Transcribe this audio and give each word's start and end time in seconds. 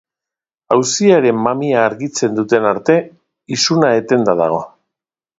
Auziaren 0.75 1.35
mamia 1.47 1.83
argitzen 1.89 2.39
duten 2.39 2.65
arte, 2.69 2.95
isuna 3.57 3.91
etenda 3.99 4.35
dago. 4.41 4.59